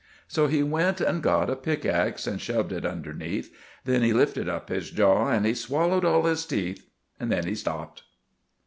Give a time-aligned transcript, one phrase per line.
[0.27, 3.53] So he went and got a pick axe and shov'd it underneath,
[3.85, 6.89] Then he lifted up his jaw, and he swallowed all his teeth;
[7.19, 8.01] Then he stopped!